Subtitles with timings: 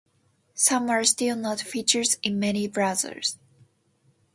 [0.55, 3.35] Some are still not features in many browsers.